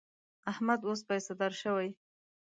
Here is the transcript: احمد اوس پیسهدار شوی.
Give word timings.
احمد 0.51 0.79
اوس 0.87 1.01
پیسهدار 1.09 1.51
شوی. 1.61 1.89